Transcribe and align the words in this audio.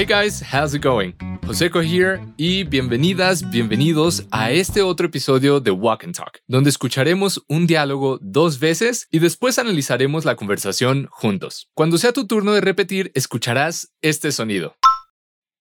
Hey 0.00 0.06
guys, 0.06 0.42
how's 0.42 0.74
it 0.74 0.82
going? 0.82 1.12
Joseco 1.46 1.82
here 1.82 2.20
y 2.38 2.64
bienvenidas, 2.64 3.50
bienvenidos 3.50 4.24
a 4.30 4.50
este 4.50 4.80
otro 4.80 5.08
episodio 5.08 5.60
de 5.60 5.72
Walk 5.72 6.04
and 6.04 6.16
Talk, 6.16 6.40
donde 6.46 6.70
escucharemos 6.70 7.44
un 7.48 7.66
diálogo 7.66 8.18
dos 8.22 8.58
veces 8.58 9.08
y 9.10 9.18
después 9.18 9.58
analizaremos 9.58 10.24
la 10.24 10.36
conversación 10.36 11.06
juntos. 11.10 11.68
Cuando 11.74 11.98
sea 11.98 12.14
tu 12.14 12.26
turno 12.26 12.54
de 12.54 12.62
repetir, 12.62 13.12
escucharás 13.14 13.92
este 14.00 14.32
sonido. 14.32 14.74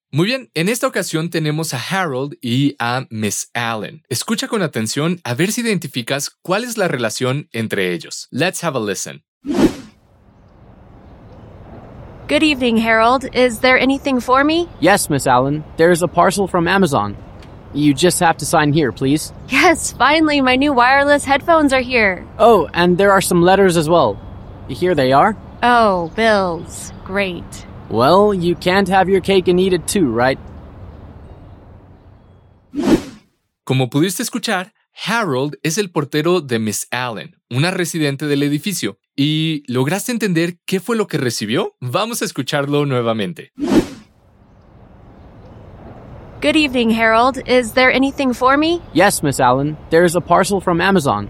Muy 0.10 0.28
bien, 0.28 0.50
en 0.54 0.70
esta 0.70 0.88
ocasión 0.88 1.30
tenemos 1.30 1.74
a 1.74 1.82
Harold 1.90 2.38
y 2.42 2.78
a 2.80 3.08
Miss 3.10 3.50
Allen. 3.54 4.04
Escucha 4.08 4.48
con 4.48 4.62
atención 4.62 5.20
a 5.26 5.34
ver 5.34 5.52
si 5.52 5.60
identificas 5.60 6.32
cuál 6.42 6.64
es 6.64 6.78
la 6.78 6.88
relación 6.88 7.50
entre 7.52 7.92
ellos. 7.92 8.30
Let's 8.32 8.64
have 8.64 8.78
a 8.78 8.82
listen. 8.82 9.22
Good 12.30 12.44
evening, 12.44 12.78
Harold. 12.78 13.26
Is 13.34 13.62
there 13.62 13.80
anything 13.80 14.20
for 14.20 14.44
me? 14.44 14.70
Yes, 14.80 15.10
Miss 15.10 15.26
Allen. 15.26 15.64
There's 15.78 16.04
a 16.04 16.08
parcel 16.08 16.46
from 16.48 16.68
Amazon. 16.68 17.18
You 17.74 17.92
just 17.96 18.20
have 18.20 18.38
to 18.38 18.46
sign 18.46 18.72
here, 18.72 18.92
please. 18.92 19.34
Yes, 19.48 19.94
finally, 19.94 20.40
my 20.40 20.56
new 20.56 20.72
wireless 20.72 21.26
headphones 21.26 21.74
are 21.74 21.82
here. 21.82 22.28
Oh, 22.38 22.70
and 22.72 23.00
there 23.00 23.12
are 23.12 23.20
some 23.20 23.42
letters 23.42 23.78
as 23.78 23.90
well. 23.90 24.16
Here 24.68 24.94
they 24.94 25.12
are. 25.12 25.36
Oh, 25.64 26.12
bills. 26.16 26.94
Great. 27.04 27.66
Well, 27.90 28.32
you 28.32 28.54
can't 28.54 28.90
have 28.90 29.10
your 29.10 29.22
cake 29.22 29.48
and 29.48 29.60
eat 29.60 29.74
it 29.74 29.88
too, 29.88 30.12
right? 30.12 30.38
Como 33.66 33.90
pudiste 33.90 34.22
escuchar, 34.22 34.72
Harold 35.08 35.56
es 35.64 35.80
el 35.80 35.88
portero 35.88 36.42
de 36.42 36.60
Miss 36.60 36.86
Allen, 36.92 37.38
una 37.50 37.72
residente 37.72 38.28
del 38.28 38.44
edificio. 38.44 38.98
¿Y 39.16 39.64
lograste 39.68 40.12
entender 40.12 40.58
qué 40.66 40.80
fue 40.80 40.96
lo 40.96 41.08
que 41.08 41.18
recibió? 41.18 41.74
Vamos 41.82 42.22
a 42.22 42.26
escucharlo 42.26 42.86
nuevamente. 42.86 43.52
Good 46.42 46.56
evening, 46.56 46.92
Harold. 46.92 47.38
Is 47.46 47.74
there 47.74 47.92
anything 47.92 48.34
for 48.34 48.56
me? 48.56 48.82
Yes, 48.94 49.22
Miss 49.22 49.42
Allen. 49.42 49.78
There's 49.90 50.16
a 50.16 50.22
parcel 50.22 50.62
from 50.62 50.80
Amazon. 50.80 51.30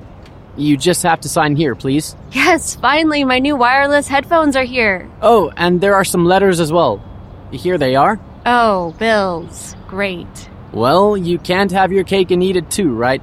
You 0.55 0.77
just 0.77 1.01
have 1.03 1.19
to 1.21 1.29
sign 1.29 1.55
here, 1.55 1.73
please. 1.73 2.15
Yes, 2.31 2.75
finally, 2.75 3.23
my 3.23 3.39
new 3.39 3.55
wireless 3.55 4.07
headphones 4.07 4.55
are 4.55 4.65
here. 4.65 5.09
Oh, 5.21 5.51
and 5.57 5.81
there 5.81 5.95
are 5.95 6.03
some 6.03 6.25
letters 6.25 6.59
as 6.59 6.71
well. 6.71 7.01
Here 7.51 7.79
they 7.79 7.95
are. 7.95 8.19
Oh, 8.45 8.93
bills. 8.99 9.75
Great. 9.87 10.27
Well, 10.73 11.17
you 11.17 11.39
can't 11.39 11.71
have 11.71 11.91
your 11.91 12.03
cake 12.03 12.29
and 12.29 12.43
eat 12.43 12.55
it 12.55 12.69
too, 12.69 12.93
right? 12.93 13.21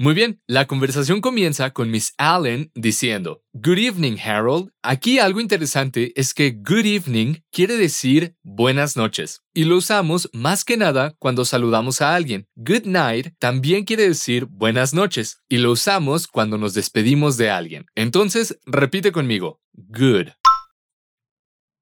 Muy 0.00 0.14
bien, 0.14 0.40
la 0.46 0.66
conversación 0.66 1.20
comienza 1.20 1.72
con 1.74 1.90
Miss 1.90 2.14
Allen 2.16 2.72
diciendo, 2.74 3.42
Good 3.52 3.76
evening, 3.76 4.16
Harold. 4.16 4.70
Aquí 4.82 5.18
algo 5.18 5.42
interesante 5.42 6.14
es 6.18 6.32
que 6.32 6.52
good 6.52 6.86
evening 6.86 7.42
quiere 7.52 7.76
decir 7.76 8.34
buenas 8.42 8.96
noches 8.96 9.42
y 9.52 9.64
lo 9.64 9.76
usamos 9.76 10.30
más 10.32 10.64
que 10.64 10.78
nada 10.78 11.14
cuando 11.18 11.44
saludamos 11.44 12.00
a 12.00 12.14
alguien. 12.14 12.48
Good 12.56 12.86
night 12.86 13.34
también 13.38 13.84
quiere 13.84 14.08
decir 14.08 14.46
buenas 14.46 14.94
noches 14.94 15.42
y 15.50 15.58
lo 15.58 15.70
usamos 15.70 16.26
cuando 16.26 16.56
nos 16.56 16.72
despedimos 16.72 17.36
de 17.36 17.50
alguien. 17.50 17.84
Entonces, 17.94 18.58
repite 18.64 19.12
conmigo, 19.12 19.60
good 19.74 20.28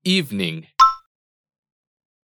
evening. 0.03 0.64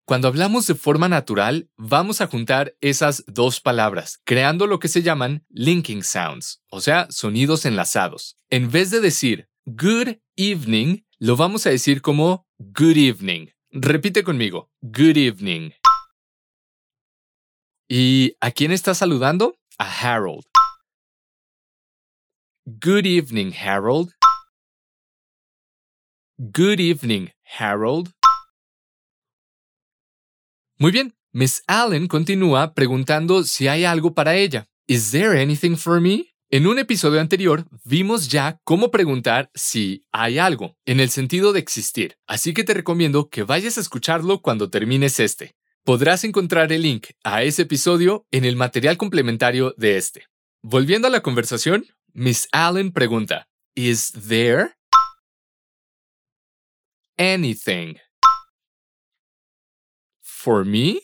Cuando 0.06 0.28
hablamos 0.28 0.66
de 0.66 0.74
forma 0.74 1.08
natural, 1.08 1.70
vamos 1.78 2.20
a 2.20 2.26
juntar 2.26 2.74
esas 2.82 3.24
dos 3.26 3.62
palabras, 3.62 4.20
creando 4.24 4.66
lo 4.66 4.78
que 4.78 4.88
se 4.88 5.00
llaman 5.00 5.46
linking 5.48 6.02
sounds, 6.02 6.62
o 6.70 6.82
sea, 6.82 7.06
sonidos 7.08 7.64
enlazados. 7.64 8.36
En 8.50 8.70
vez 8.70 8.90
de 8.90 9.00
decir 9.00 9.48
good 9.64 10.18
evening, 10.36 11.04
lo 11.18 11.36
vamos 11.36 11.66
a 11.66 11.70
decir 11.70 12.02
como 12.02 12.46
good 12.58 12.98
evening. 12.98 13.46
Repite 13.70 14.22
conmigo, 14.24 14.70
good 14.82 15.16
evening. 15.16 15.70
¿Y 17.88 18.36
a 18.40 18.50
quién 18.50 18.72
está 18.72 18.94
saludando? 18.94 19.56
A 19.78 19.86
Harold. 19.86 20.44
Good 22.66 23.06
evening, 23.06 23.52
Harold. 23.54 24.12
Good 26.36 26.80
evening, 26.80 27.30
Harold. 27.58 28.12
Muy 30.76 30.90
bien, 30.90 31.14
Miss 31.32 31.62
Allen 31.68 32.08
continúa 32.08 32.74
preguntando 32.74 33.44
si 33.44 33.68
hay 33.68 33.84
algo 33.84 34.12
para 34.12 34.34
ella. 34.34 34.66
Is 34.88 35.12
there 35.12 35.40
anything 35.40 35.76
for 35.76 36.00
me? 36.00 36.34
En 36.50 36.66
un 36.66 36.80
episodio 36.80 37.20
anterior 37.20 37.64
vimos 37.84 38.28
ya 38.28 38.58
cómo 38.64 38.90
preguntar 38.90 39.50
si 39.54 40.04
hay 40.10 40.38
algo, 40.38 40.76
en 40.84 40.98
el 40.98 41.10
sentido 41.10 41.52
de 41.52 41.60
existir, 41.60 42.16
así 42.26 42.52
que 42.54 42.64
te 42.64 42.74
recomiendo 42.74 43.28
que 43.28 43.44
vayas 43.44 43.78
a 43.78 43.80
escucharlo 43.80 44.42
cuando 44.42 44.68
termines 44.68 45.20
este. 45.20 45.54
Podrás 45.84 46.24
encontrar 46.24 46.72
el 46.72 46.82
link 46.82 47.06
a 47.22 47.44
ese 47.44 47.62
episodio 47.62 48.26
en 48.32 48.44
el 48.44 48.56
material 48.56 48.96
complementario 48.96 49.74
de 49.76 49.96
este. 49.96 50.26
Volviendo 50.60 51.06
a 51.06 51.10
la 51.10 51.20
conversación, 51.20 51.86
Miss 52.12 52.48
Allen 52.50 52.90
pregunta, 52.90 53.48
¿Is 53.76 54.12
there 54.12 54.74
anything 57.16 57.96
for 60.44 60.62
me? 60.62 61.00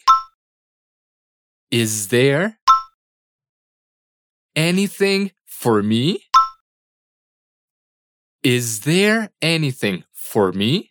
Is 1.71 2.09
there 2.09 2.59
anything 4.55 5.33
for 5.47 5.83
me? 5.83 6.25
Is 8.43 8.81
there 8.81 9.31
anything 9.41 10.05
for 10.13 10.53
me? 10.53 10.91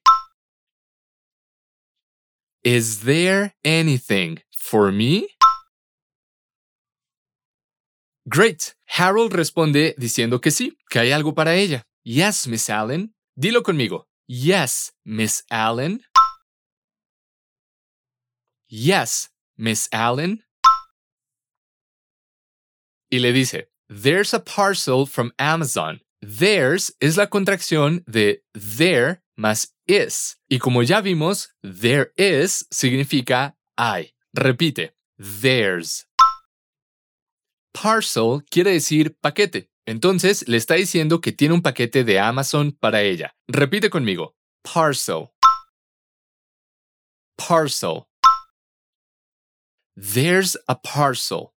Is 2.63 3.01
there 3.01 3.53
anything 3.63 4.39
for 4.51 4.91
me? 4.91 5.27
Great. 8.27 8.75
Harold 8.97 9.33
responde 9.33 9.93
diciendo 9.99 10.41
que 10.41 10.49
sí, 10.49 10.75
que 10.89 10.99
hay 10.99 11.11
algo 11.11 11.35
para 11.35 11.53
ella. 11.55 11.83
Yes, 12.03 12.47
Miss 12.47 12.67
Allen. 12.71 13.13
Dilo 13.35 13.61
conmigo. 13.61 14.07
Yes, 14.27 14.91
Miss 15.05 15.43
Allen. 15.51 16.01
Yes, 18.69 19.29
Miss 19.57 19.89
Allen. 19.91 20.43
Y 23.11 23.17
le 23.19 23.33
dice, 23.33 23.67
There's 23.89 24.33
a 24.33 24.39
parcel 24.39 25.07
from 25.07 25.31
Amazon. 25.39 26.01
There's 26.21 26.93
es 26.99 27.17
la 27.17 27.27
contracción 27.27 28.03
de 28.05 28.43
there 28.53 29.23
más 29.35 29.73
is. 29.87 30.37
Y 30.47 30.59
como 30.59 30.83
ya 30.83 31.01
vimos, 31.01 31.49
there 31.63 32.11
is 32.15 32.67
significa 32.69 33.55
hay. 33.75 34.13
Repite, 34.35 34.91
there's. 35.17 36.05
Parcel 37.73 38.43
quiere 38.51 38.73
decir 38.73 39.17
paquete. 39.19 39.71
Entonces 39.87 40.47
le 40.47 40.57
está 40.57 40.75
diciendo 40.75 41.21
que 41.21 41.31
tiene 41.31 41.55
un 41.55 41.63
paquete 41.63 42.03
de 42.03 42.19
Amazon 42.19 42.73
para 42.73 43.01
ella. 43.01 43.33
Repite 43.47 43.89
conmigo, 43.89 44.35
parcel. 44.61 45.31
Parcel. 47.35 48.08
There's 50.01 50.55
a 50.69 50.75
parcel. 50.75 51.51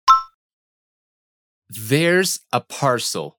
There's 1.71 2.41
a 2.53 2.61
parcel. 2.61 3.37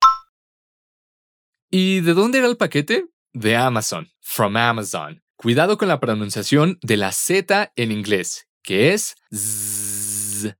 ¿Y 1.70 2.00
de 2.00 2.14
dónde 2.14 2.38
era 2.38 2.46
el 2.46 2.56
paquete? 2.56 3.04
De 3.34 3.54
Amazon. 3.54 4.08
From 4.22 4.56
Amazon. 4.56 5.20
Cuidado 5.36 5.76
con 5.76 5.88
la 5.88 6.00
pronunciación 6.00 6.78
de 6.80 6.96
la 6.96 7.12
Z 7.12 7.70
en 7.76 7.92
inglés, 7.92 8.46
que 8.62 8.94
es 8.94 9.14
z. 9.30 10.56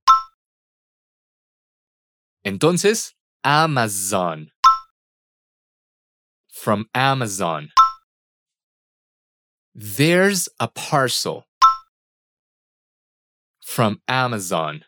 Entonces, 2.43 3.15
Amazon. 3.43 4.51
From 6.53 6.85
Amazon. 6.93 7.71
There's 9.73 10.47
a 10.59 10.67
parcel. 10.67 11.47
From 13.65 13.99
Amazon. 14.07 14.85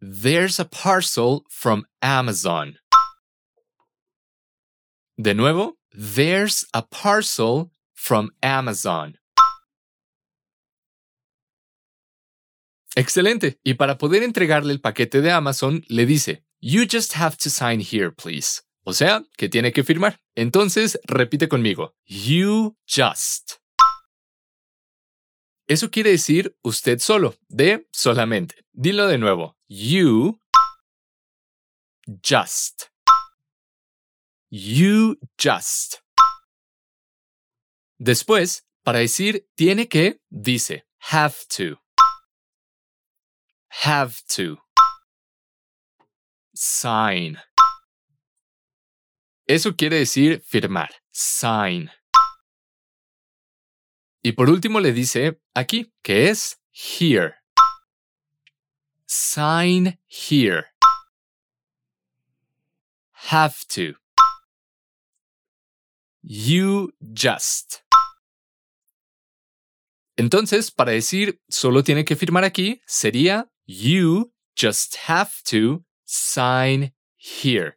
There's 0.00 0.58
a 0.58 0.64
parcel 0.66 1.44
from 1.48 1.86
Amazon. 2.02 2.74
De 5.16 5.34
nuevo, 5.34 5.76
there's 5.92 6.66
a 6.74 6.82
parcel 6.82 7.70
from 7.94 8.32
Amazon. 8.42 9.16
Excelente. 12.96 13.58
Y 13.64 13.74
para 13.74 13.96
poder 13.96 14.22
entregarle 14.22 14.72
el 14.72 14.80
paquete 14.80 15.22
de 15.22 15.30
Amazon, 15.30 15.84
le 15.88 16.04
dice, 16.04 16.42
You 16.60 16.84
just 16.86 17.14
have 17.14 17.36
to 17.38 17.48
sign 17.48 17.80
here, 17.80 18.10
please. 18.10 18.62
O 18.84 18.92
sea, 18.92 19.22
que 19.38 19.48
tiene 19.48 19.72
que 19.72 19.84
firmar. 19.84 20.18
Entonces, 20.34 20.98
repite 21.06 21.48
conmigo. 21.48 21.94
You 22.04 22.76
just. 22.84 23.61
Eso 25.72 25.90
quiere 25.90 26.10
decir 26.10 26.54
usted 26.62 26.98
solo, 26.98 27.34
de 27.48 27.88
solamente. 27.92 28.66
Dilo 28.74 29.06
de 29.06 29.16
nuevo. 29.16 29.56
You 29.68 30.38
just. 32.22 32.90
You 34.50 35.16
just. 35.38 36.02
Después, 37.98 38.66
para 38.84 38.98
decir 38.98 39.48
tiene 39.54 39.88
que, 39.88 40.20
dice 40.28 40.84
have 41.10 41.36
to. 41.56 41.80
Have 43.86 44.16
to. 44.36 44.62
Sign. 46.54 47.38
Eso 49.46 49.74
quiere 49.74 50.00
decir 50.00 50.42
firmar. 50.42 50.90
Sign. 51.10 51.90
Y 54.24 54.32
por 54.32 54.48
último 54.50 54.78
le 54.78 54.92
dice 54.92 55.40
aquí, 55.52 55.92
que 56.00 56.30
es 56.30 56.62
here. 56.70 57.34
Sign 59.06 59.98
here. 60.06 60.66
Have 63.30 63.54
to. 63.74 63.98
You 66.22 66.92
just. 67.00 67.82
Entonces, 70.16 70.70
para 70.70 70.92
decir 70.92 71.40
solo 71.48 71.82
tiene 71.82 72.04
que 72.04 72.14
firmar 72.14 72.44
aquí, 72.44 72.80
sería 72.86 73.50
You 73.66 74.32
just 74.56 74.96
have 75.08 75.32
to 75.50 75.84
sign 76.04 76.94
here. 77.16 77.76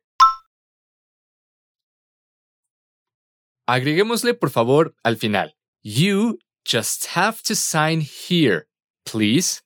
Agreguémosle 3.65 4.35
por 4.35 4.51
favor 4.51 4.95
al 5.01 5.17
final. 5.17 5.57
You 5.87 6.39
just 6.65 7.13
have 7.13 7.43
to 7.43 7.53
sign 7.55 8.01
here, 8.01 8.65
please. 9.05 9.61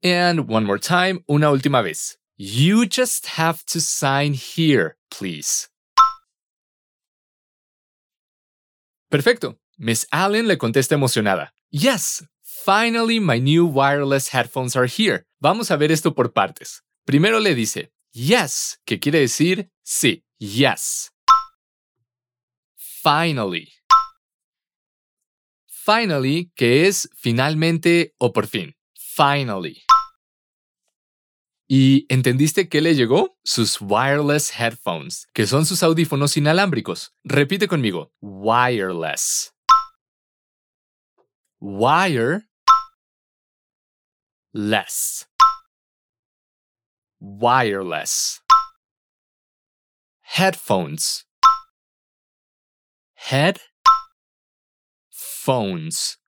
And 0.00 0.46
one 0.46 0.64
more 0.64 0.78
time, 0.78 1.24
una 1.28 1.50
última 1.50 1.82
vez. 1.82 2.16
You 2.36 2.86
just 2.86 3.26
have 3.34 3.64
to 3.66 3.80
sign 3.80 4.34
here, 4.34 4.96
please. 5.10 5.68
Perfecto. 9.10 9.58
Miss 9.76 10.06
Allen 10.12 10.46
le 10.46 10.56
contesta 10.56 10.94
emocionada. 10.94 11.48
Yes, 11.72 12.24
finally 12.44 13.18
my 13.18 13.40
new 13.40 13.66
wireless 13.66 14.28
headphones 14.28 14.76
are 14.76 14.86
here. 14.86 15.24
Vamos 15.40 15.72
a 15.72 15.76
ver 15.76 15.90
esto 15.90 16.12
por 16.12 16.28
partes. 16.28 16.80
Primero 17.08 17.40
le 17.40 17.56
dice, 17.56 17.90
yes, 18.12 18.78
que 18.86 19.00
quiere 19.00 19.18
decir 19.18 19.68
sí, 19.84 20.22
yes. 20.38 21.10
Finally. 23.06 23.72
Finally, 25.68 26.50
que 26.56 26.88
es 26.88 27.08
finalmente 27.14 28.16
o 28.18 28.32
por 28.32 28.48
fin. 28.48 28.74
Finally. 28.98 29.84
¿Y 31.68 32.12
entendiste 32.12 32.68
qué 32.68 32.80
le 32.80 32.96
llegó? 32.96 33.38
Sus 33.44 33.80
wireless 33.80 34.58
headphones, 34.58 35.28
que 35.32 35.46
son 35.46 35.66
sus 35.66 35.84
audífonos 35.84 36.36
inalámbricos. 36.36 37.14
Repite 37.22 37.68
conmigo. 37.68 38.12
Wireless. 38.20 39.54
Wire. 41.60 42.48
Less. 44.52 45.28
Wireless. 47.20 48.42
Headphones. 50.22 51.25
Head. 53.30 53.58
Phones. 55.10 56.18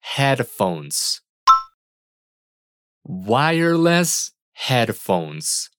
Headphones 0.00 1.22
wireless 3.08 4.32
headphones. 4.52 5.70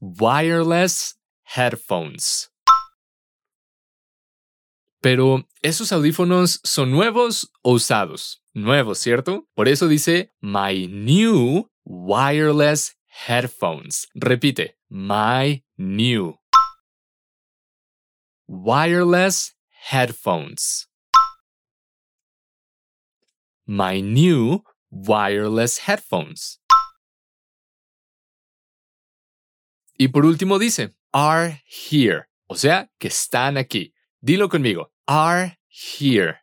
Wireless 0.00 1.16
headphones. 1.42 2.50
Pero, 5.00 5.46
¿esos 5.62 5.92
audífonos 5.92 6.60
son 6.64 6.90
nuevos 6.90 7.52
o 7.62 7.72
usados? 7.72 8.42
Nuevos, 8.54 8.98
¿cierto? 8.98 9.46
Por 9.54 9.68
eso 9.68 9.88
dice 9.88 10.32
my 10.40 10.86
new 10.88 11.68
wireless 11.84 12.96
headphones. 13.26 14.06
Repite, 14.14 14.76
my 14.88 15.62
new 15.76 16.38
wireless 18.46 19.54
headphones 19.90 20.88
my 23.66 24.00
new 24.00 24.62
wireless 24.90 25.80
headphones. 25.80 26.60
Y 29.98 30.08
por 30.08 30.24
último 30.24 30.58
dice, 30.58 30.94
are 31.12 31.62
here, 31.66 32.28
o 32.46 32.56
sea, 32.56 32.90
que 32.98 33.08
están 33.08 33.56
aquí. 33.56 33.92
Dilo 34.20 34.48
conmigo, 34.48 34.92
are 35.06 35.58
here. 35.68 36.40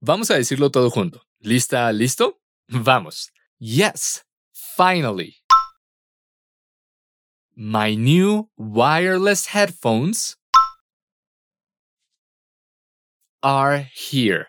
Vamos 0.00 0.30
a 0.30 0.34
decirlo 0.34 0.70
todo 0.70 0.90
junto. 0.90 1.22
¿Lista, 1.40 1.92
listo? 1.92 2.40
Vamos. 2.68 3.30
Yes, 3.58 4.24
finally. 4.52 5.37
My 7.60 7.96
new 7.96 8.50
wireless 8.56 9.46
headphones 9.46 10.36
are 13.42 13.78
here. 13.78 14.46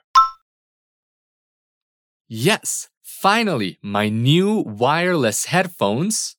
Yes, 2.27 2.89
finally, 3.01 3.79
my 3.81 4.09
new 4.09 4.59
wireless 4.61 5.45
headphones 5.45 6.35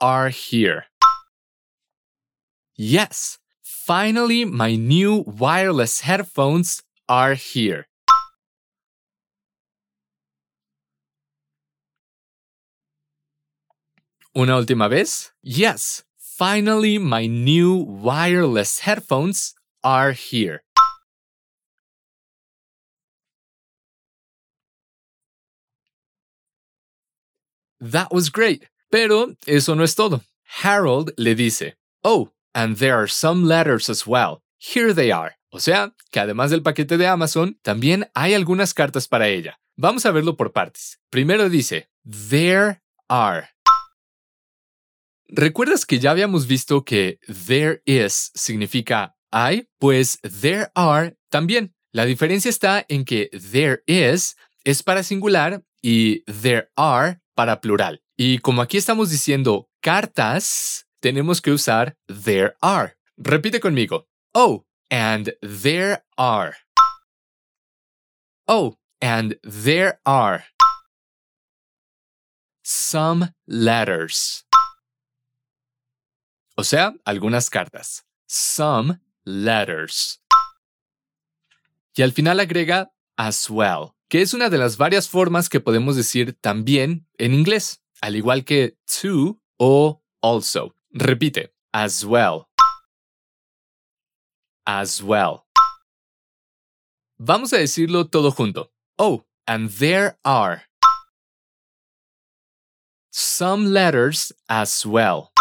are 0.00 0.28
here. 0.28 0.84
Yes, 2.76 3.40
finally, 3.64 4.44
my 4.44 4.76
new 4.76 5.24
wireless 5.26 6.02
headphones 6.02 6.84
are 7.08 7.34
here. 7.34 7.88
Una 14.38 14.56
última 14.56 14.86
vez. 14.86 15.32
Yes, 15.42 16.04
finally, 16.16 16.96
my 16.96 17.26
new 17.26 17.74
wireless 17.74 18.86
headphones 18.86 19.56
are 19.82 20.12
here. 20.12 20.62
That 27.80 28.12
was 28.12 28.30
great. 28.30 28.68
Pero 28.92 29.34
eso 29.44 29.74
no 29.74 29.82
es 29.82 29.96
todo. 29.96 30.20
Harold 30.62 31.10
le 31.18 31.34
dice, 31.34 31.74
Oh, 32.04 32.30
and 32.54 32.76
there 32.76 32.94
are 32.94 33.08
some 33.08 33.44
letters 33.44 33.90
as 33.90 34.06
well. 34.06 34.42
Here 34.56 34.94
they 34.94 35.10
are. 35.10 35.34
O 35.52 35.58
sea, 35.58 35.90
que 36.12 36.20
además 36.20 36.50
del 36.50 36.62
paquete 36.62 36.96
de 36.96 37.08
Amazon, 37.08 37.58
también 37.64 38.08
hay 38.14 38.34
algunas 38.34 38.72
cartas 38.72 39.08
para 39.08 39.26
ella. 39.26 39.58
Vamos 39.76 40.06
a 40.06 40.12
verlo 40.12 40.36
por 40.36 40.52
partes. 40.52 41.00
Primero 41.10 41.48
dice, 41.48 41.88
There 42.04 42.80
are. 43.08 43.48
¿Recuerdas 45.28 45.84
que 45.84 45.98
ya 45.98 46.10
habíamos 46.10 46.46
visto 46.46 46.84
que 46.84 47.18
there 47.46 47.82
is 47.84 48.30
significa 48.34 49.14
hay? 49.30 49.68
Pues 49.78 50.18
there 50.22 50.68
are 50.74 51.16
también. 51.30 51.74
La 51.92 52.06
diferencia 52.06 52.48
está 52.48 52.84
en 52.88 53.04
que 53.04 53.28
there 53.30 53.82
is 53.86 54.36
es 54.64 54.82
para 54.82 55.02
singular 55.02 55.62
y 55.82 56.22
there 56.24 56.70
are 56.76 57.20
para 57.34 57.60
plural. 57.60 58.02
Y 58.16 58.38
como 58.38 58.62
aquí 58.62 58.78
estamos 58.78 59.10
diciendo 59.10 59.68
cartas, 59.82 60.86
tenemos 61.00 61.42
que 61.42 61.52
usar 61.52 61.96
there 62.06 62.54
are. 62.62 62.96
Repite 63.18 63.60
conmigo. 63.60 64.08
Oh, 64.34 64.64
and 64.90 65.34
there 65.42 66.04
are. 66.16 66.56
Oh, 68.46 68.78
and 69.02 69.38
there 69.42 70.00
are 70.06 70.44
some 72.62 73.34
letters. 73.46 74.47
O 76.58 76.64
sea, 76.64 76.92
algunas 77.04 77.48
cartas. 77.48 78.04
Some 78.26 79.00
letters. 79.24 80.20
Y 81.94 82.02
al 82.02 82.12
final 82.12 82.40
agrega 82.40 82.92
as 83.16 83.48
well 83.48 83.94
que 84.08 84.22
es 84.22 84.34
una 84.34 84.48
de 84.48 84.58
las 84.58 84.76
varias 84.78 85.08
formas 85.08 85.48
que 85.48 85.60
podemos 85.60 85.94
decir 85.94 86.36
también 86.40 87.06
en 87.18 87.34
inglés, 87.34 87.82
al 88.00 88.16
igual 88.16 88.44
que 88.44 88.78
to 88.86 89.40
o 89.58 90.02
also. 90.20 90.74
Repite, 90.90 91.52
as 91.72 92.04
well. 92.04 92.48
As 94.64 95.02
well. 95.02 95.44
Vamos 97.18 97.52
a 97.52 97.58
decirlo 97.58 98.08
todo 98.08 98.30
junto. 98.30 98.72
Oh, 98.96 99.26
and 99.46 99.70
there 99.70 100.18
are 100.24 100.62
some 103.10 103.70
letters 103.70 104.32
as 104.48 104.86
well. 104.86 105.32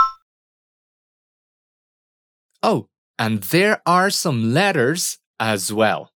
Oh, 2.69 2.89
and 3.17 3.43
there 3.43 3.81
are 3.85 4.09
some 4.09 4.53
letters 4.53 5.19
as 5.39 5.71
well. 5.71 6.11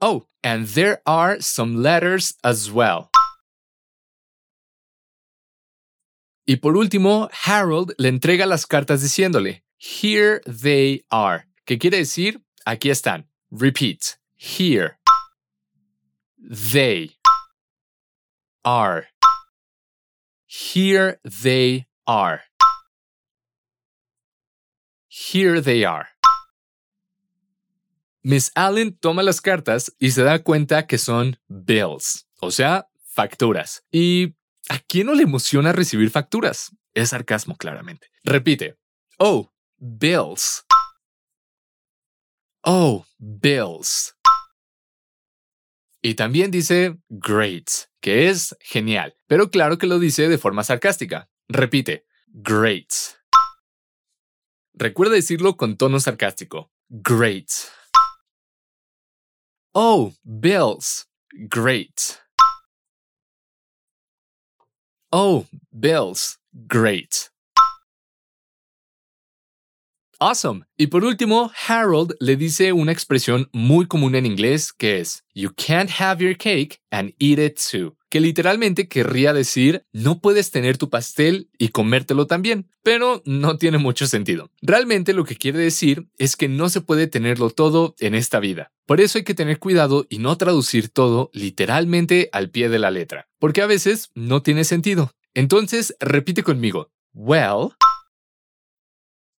Oh, 0.00 0.26
and 0.42 0.66
there 0.66 1.02
are 1.06 1.40
some 1.40 1.80
letters 1.80 2.34
as 2.42 2.68
well. 2.68 3.10
Y 6.48 6.56
por 6.56 6.72
último, 6.72 7.28
Harold 7.30 7.92
le 7.96 8.08
entrega 8.08 8.44
las 8.44 8.66
cartas 8.66 9.02
diciéndole, 9.02 9.62
Here 9.78 10.40
they 10.44 11.04
are, 11.12 11.46
¿Qué 11.64 11.78
quiere 11.78 11.98
decir, 11.98 12.40
aquí 12.66 12.90
están. 12.90 13.26
Repeat, 13.52 14.18
here. 14.34 14.98
They 16.38 17.10
are. 18.64 19.06
Here 20.48 21.20
they 21.22 21.86
are. 22.08 22.42
Here 25.18 25.62
they 25.62 25.82
are. 25.82 26.08
Miss 28.22 28.52
Allen 28.54 28.98
toma 28.98 29.22
las 29.22 29.40
cartas 29.40 29.94
y 29.98 30.10
se 30.10 30.22
da 30.22 30.42
cuenta 30.42 30.86
que 30.86 30.98
son 30.98 31.38
bills, 31.48 32.28
o 32.38 32.50
sea, 32.50 32.88
facturas. 33.02 33.86
¿Y 33.90 34.34
a 34.68 34.78
quién 34.80 35.06
no 35.06 35.14
le 35.14 35.22
emociona 35.22 35.72
recibir 35.72 36.10
facturas? 36.10 36.76
Es 36.92 37.10
sarcasmo, 37.10 37.56
claramente. 37.56 38.08
Repite. 38.24 38.76
Oh, 39.18 39.50
bills. 39.78 40.66
Oh, 42.62 43.06
bills. 43.16 44.14
Y 46.02 46.14
también 46.14 46.50
dice 46.50 46.98
great, 47.08 47.70
que 48.00 48.28
es 48.28 48.54
genial, 48.60 49.16
pero 49.26 49.50
claro 49.50 49.78
que 49.78 49.86
lo 49.86 49.98
dice 49.98 50.28
de 50.28 50.36
forma 50.36 50.62
sarcástica. 50.62 51.30
Repite, 51.48 52.04
great. 52.26 52.92
Recuerda 54.78 55.14
decirlo 55.14 55.56
con 55.56 55.78
tono 55.78 55.98
sarcástico. 56.00 56.70
Great. 56.90 57.48
Oh, 59.74 60.12
bills. 60.22 61.06
Great. 61.48 62.18
Oh, 65.10 65.46
bills. 65.72 66.38
Great. 66.52 67.30
Awesome. 70.18 70.64
Y 70.78 70.86
por 70.86 71.04
último, 71.04 71.50
Harold 71.68 72.14
le 72.20 72.36
dice 72.36 72.72
una 72.72 72.92
expresión 72.92 73.50
muy 73.52 73.86
común 73.86 74.14
en 74.14 74.24
inglés 74.24 74.72
que 74.72 75.00
es 75.00 75.24
You 75.34 75.50
can't 75.54 75.90
have 75.98 76.24
your 76.24 76.36
cake 76.38 76.80
and 76.90 77.12
eat 77.18 77.38
it 77.38 77.58
too, 77.70 77.98
que 78.08 78.20
literalmente 78.20 78.88
querría 78.88 79.34
decir 79.34 79.82
no 79.92 80.20
puedes 80.20 80.50
tener 80.50 80.78
tu 80.78 80.88
pastel 80.88 81.50
y 81.58 81.68
comértelo 81.68 82.26
también, 82.26 82.70
pero 82.82 83.22
no 83.26 83.58
tiene 83.58 83.76
mucho 83.76 84.06
sentido. 84.06 84.50
Realmente 84.62 85.12
lo 85.12 85.24
que 85.24 85.36
quiere 85.36 85.58
decir 85.58 86.08
es 86.16 86.36
que 86.36 86.48
no 86.48 86.70
se 86.70 86.80
puede 86.80 87.08
tenerlo 87.08 87.50
todo 87.50 87.94
en 87.98 88.14
esta 88.14 88.40
vida. 88.40 88.72
Por 88.86 89.02
eso 89.02 89.18
hay 89.18 89.24
que 89.24 89.34
tener 89.34 89.58
cuidado 89.58 90.06
y 90.08 90.18
no 90.18 90.38
traducir 90.38 90.88
todo 90.88 91.28
literalmente 91.34 92.30
al 92.32 92.48
pie 92.50 92.70
de 92.70 92.78
la 92.78 92.90
letra, 92.90 93.28
porque 93.38 93.60
a 93.60 93.66
veces 93.66 94.10
no 94.14 94.42
tiene 94.42 94.64
sentido. 94.64 95.10
Entonces, 95.34 95.94
repite 96.00 96.42
conmigo. 96.42 96.90
Well, 97.12 97.72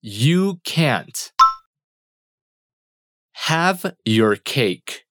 you 0.02 0.60
can't 0.64 1.32
have 3.34 3.96
your 4.06 4.36
cake 4.36 5.06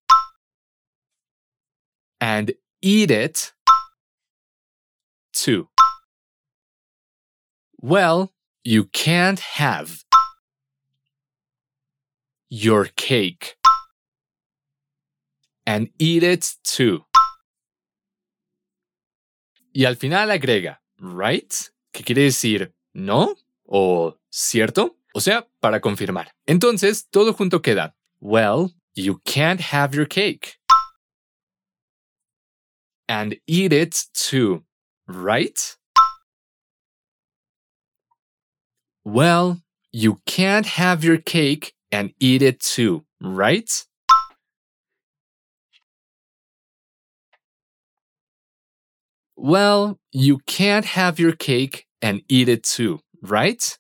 and 2.21 2.52
eat 2.83 3.11
it 3.11 3.52
too. 5.33 5.69
Well, 7.81 8.33
you 8.64 8.85
can't 8.85 9.38
have 9.40 10.05
your 12.49 12.87
cake 12.97 13.57
and 15.66 15.90
eat 15.99 16.23
it 16.23 16.55
too. 16.64 17.05
Y 19.75 19.85
al 19.85 19.97
final 19.97 20.31
agrega, 20.31 20.81
right? 20.99 21.52
¿Qué 21.93 22.02
quiere 22.05 22.23
decir 22.23 22.73
no 22.95 23.37
o 23.66 24.16
cierto? 24.37 24.99
O 25.14 25.21
sea, 25.21 25.49
para 25.61 25.81
confirmar. 25.81 26.35
Entonces, 26.47 27.09
todo 27.11 27.33
junto 27.33 27.62
queda, 27.62 27.97
well, 28.21 28.71
you 28.95 29.19
can't 29.25 29.61
have 29.73 29.97
your 29.97 30.07
cake 30.07 30.59
and 33.09 33.37
eat 33.47 33.73
it 33.73 33.97
too, 34.12 34.62
right? 35.09 35.76
Well, 39.05 39.62
you 39.93 40.21
can't 40.26 40.66
have 40.66 41.02
your 41.02 41.16
cake 41.16 41.73
and 41.90 42.12
eat 42.21 42.43
it 42.43 42.61
too, 42.61 43.05
right? 43.23 43.71
Well, 49.37 49.99
you 50.12 50.40
can't 50.47 50.85
have 50.85 51.19
your 51.19 51.33
cake 51.33 51.87
and 52.02 52.23
eat 52.28 52.49
it 52.49 52.64
too, 52.64 53.00
right? 53.23 53.78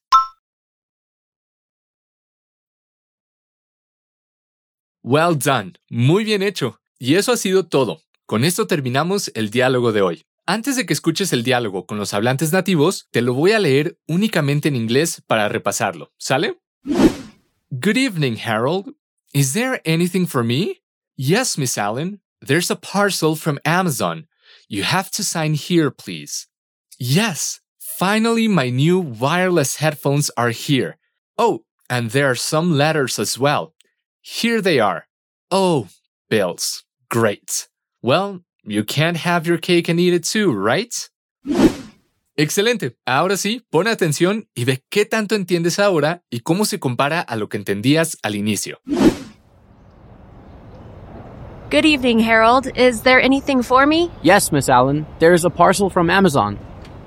Well 5.08 5.36
done. 5.38 5.74
Muy 5.88 6.24
bien 6.24 6.42
hecho. 6.42 6.80
Y 6.98 7.14
eso 7.14 7.30
ha 7.30 7.36
sido 7.36 7.64
todo. 7.64 8.02
Con 8.26 8.42
esto 8.42 8.66
terminamos 8.66 9.30
el 9.36 9.50
diálogo 9.50 9.92
de 9.92 10.02
hoy. 10.02 10.26
Antes 10.46 10.74
de 10.74 10.84
que 10.84 10.92
escuches 10.92 11.32
el 11.32 11.44
diálogo 11.44 11.86
con 11.86 11.96
los 11.96 12.12
hablantes 12.12 12.52
nativos, 12.52 13.06
te 13.12 13.22
lo 13.22 13.32
voy 13.32 13.52
a 13.52 13.60
leer 13.60 14.00
únicamente 14.08 14.66
en 14.66 14.74
inglés 14.74 15.22
para 15.24 15.48
repasarlo. 15.48 16.10
¿Sale? 16.18 16.58
Good 17.70 17.96
evening, 17.96 18.36
Harold. 18.44 18.96
Is 19.32 19.52
there 19.52 19.80
anything 19.84 20.26
for 20.26 20.42
me? 20.42 20.82
Yes, 21.16 21.56
Miss 21.56 21.78
Allen. 21.78 22.20
There's 22.44 22.68
a 22.72 22.74
parcel 22.74 23.36
from 23.36 23.60
Amazon. 23.64 24.26
You 24.68 24.82
have 24.82 25.12
to 25.12 25.22
sign 25.22 25.54
here, 25.54 25.92
please. 25.92 26.48
Yes, 26.98 27.60
finally, 27.78 28.48
my 28.48 28.70
new 28.70 28.98
wireless 28.98 29.76
headphones 29.76 30.32
are 30.36 30.50
here. 30.50 30.96
Oh, 31.38 31.62
and 31.88 32.10
there 32.10 32.28
are 32.28 32.34
some 32.34 32.76
letters 32.76 33.20
as 33.20 33.38
well. 33.38 33.75
Here 34.28 34.60
they 34.60 34.80
are. 34.80 35.06
Oh, 35.52 35.86
bills. 36.28 36.82
Great. 37.08 37.68
Well, 38.02 38.40
you 38.64 38.82
can't 38.82 39.18
have 39.18 39.46
your 39.46 39.56
cake 39.56 39.88
and 39.88 40.00
eat 40.00 40.14
it 40.14 40.24
too, 40.24 40.52
right? 40.52 40.92
Excelente. 42.36 42.96
Ahora 43.06 43.36
sí, 43.36 43.62
pon 43.70 43.86
atención 43.86 44.48
y 44.56 44.64
ve 44.64 44.82
qué 44.90 45.04
tanto 45.04 45.36
entiendes 45.36 45.78
ahora 45.78 46.22
y 46.28 46.40
cómo 46.40 46.66
se 46.66 46.80
compara 46.80 47.20
a 47.20 47.36
lo 47.36 47.48
que 47.48 47.56
entendías 47.56 48.18
al 48.24 48.34
inicio. 48.34 48.78
Good 51.70 51.84
evening, 51.84 52.18
Harold. 52.18 52.66
Is 52.76 53.02
there 53.02 53.20
anything 53.20 53.62
for 53.62 53.86
me? 53.86 54.10
Yes, 54.22 54.50
Miss 54.50 54.68
Allen. 54.68 55.06
There's 55.20 55.44
a 55.44 55.50
parcel 55.50 55.88
from 55.88 56.10
Amazon. 56.10 56.58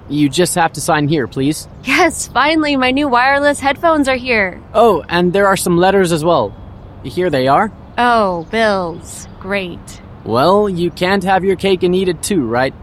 You 0.08 0.30
just 0.30 0.56
have 0.56 0.72
to 0.74 0.82
sign 0.82 1.10
here, 1.10 1.28
please. 1.28 1.68
Yes, 1.84 2.30
finally, 2.30 2.78
my 2.78 2.92
new 2.92 3.10
wireless 3.10 3.60
headphones 3.60 4.08
are 4.08 4.16
here. 4.16 4.60
Oh, 4.74 5.04
and 5.10 5.34
there 5.34 5.48
are 5.48 5.58
some 5.58 5.78
letters 5.78 6.14
as 6.14 6.24
well. 6.24 6.56
Here 7.04 7.30
they 7.30 7.48
are. 7.48 7.72
Oh, 7.98 8.46
bills. 8.52 9.28
Great. 9.40 9.80
Well, 10.26 10.70
you 10.70 10.92
can't 10.92 11.24
have 11.24 11.46
your 11.46 11.56
cake 11.56 11.84
and 11.84 11.96
eat 11.96 12.08
it 12.08 12.22
too, 12.22 12.46
right? 12.46 12.74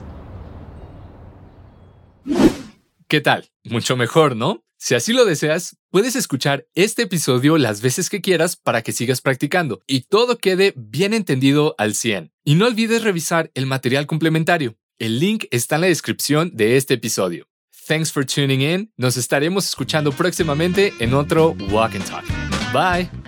¿Qué 3.08 3.20
tal? 3.20 3.44
Mucho 3.64 3.96
mejor, 3.96 4.34
¿no? 4.34 4.62
Si 4.78 4.94
así 4.94 5.12
lo 5.12 5.24
deseas, 5.24 5.76
puedes 5.90 6.16
escuchar 6.16 6.66
este 6.74 7.02
episodio 7.02 7.56
las 7.56 7.80
veces 7.80 8.10
que 8.10 8.20
quieras 8.20 8.56
para 8.56 8.82
que 8.82 8.92
sigas 8.92 9.20
practicando 9.20 9.80
y 9.86 10.02
todo 10.02 10.38
quede 10.38 10.74
bien 10.76 11.14
entendido 11.14 11.74
al 11.78 11.94
100. 11.94 12.32
Y 12.44 12.56
no 12.56 12.66
olvides 12.66 13.02
revisar 13.02 13.50
el 13.54 13.66
material 13.66 14.06
complementario. 14.06 14.76
El 14.98 15.18
link 15.18 15.44
está 15.50 15.76
en 15.76 15.82
la 15.82 15.86
descripción 15.86 16.50
de 16.54 16.76
este 16.76 16.94
episodio. 16.94 17.46
Thanks 17.86 18.10
for 18.12 18.26
tuning 18.26 18.62
in. 18.62 18.92
Nos 18.96 19.16
estaremos 19.16 19.66
escuchando 19.66 20.10
próximamente 20.10 20.92
en 20.98 21.14
otro 21.14 21.54
Walk 21.70 21.94
and 21.94 22.04
Talk. 22.04 22.24
Bye. 22.72 23.25